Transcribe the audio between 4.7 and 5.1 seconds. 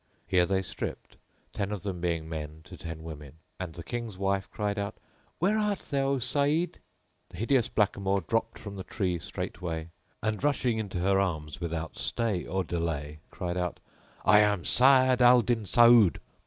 out,